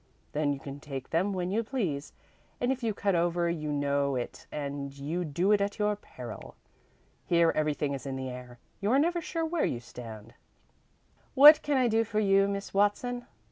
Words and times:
Then 0.31 0.51
you 0.51 0.59
can 0.59 0.79
take 0.79 1.11
them 1.11 1.31
when 1.31 1.51
you 1.51 1.63
please, 1.63 2.11
and 2.59 2.71
if 2.71 2.81
you 2.81 2.91
cut 2.91 3.13
over 3.13 3.51
you 3.51 3.71
know 3.71 4.15
it 4.15 4.47
and 4.51 4.91
you 4.97 5.23
do 5.23 5.51
it 5.51 5.61
at 5.61 5.77
your 5.77 5.95
peril. 5.95 6.55
Here 7.27 7.51
everything 7.55 7.93
is 7.93 8.07
in 8.07 8.15
the 8.15 8.27
air; 8.29 8.57
you 8.79 8.89
are 8.91 8.97
never 8.97 9.21
sure 9.21 9.45
where 9.45 9.63
you 9.63 9.79
stand" 9.79 10.33
"What 11.35 11.61
can 11.61 11.77
I 11.77 11.87
do 11.87 12.03
for 12.03 12.19
you, 12.19 12.47
Miss 12.47 12.73
Watson?" 12.73 13.27